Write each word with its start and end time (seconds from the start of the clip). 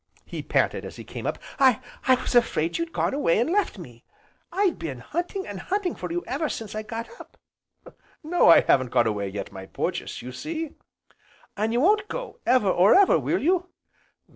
he 0.25 0.41
panted 0.41 0.83
as 0.83 0.95
he 0.95 1.03
came 1.03 1.27
up, 1.27 1.37
"I 1.59 1.79
was 2.09 2.33
'fraid 2.33 2.79
you'd 2.79 2.91
gone 2.91 3.13
away 3.13 3.37
an' 3.39 3.53
left 3.53 3.77
me, 3.77 4.03
I've 4.51 4.79
been 4.79 4.97
hunting, 4.97 5.45
an' 5.45 5.59
hunting 5.59 5.93
for 5.93 6.11
you 6.11 6.23
ever 6.25 6.49
since 6.49 6.73
I 6.73 6.81
got 6.81 7.07
up." 7.19 7.37
"No, 8.23 8.49
I 8.49 8.61
haven't 8.61 8.89
gone 8.89 9.05
away 9.05 9.27
yet, 9.29 9.51
my 9.51 9.67
Porges, 9.67 10.23
you 10.23 10.31
see." 10.31 10.73
"An' 11.55 11.71
you 11.71 11.81
won't 11.81 12.07
go 12.07 12.39
ever 12.47 12.71
or 12.71 12.95
ever, 12.95 13.19
will 13.19 13.43
you?" 13.43 13.69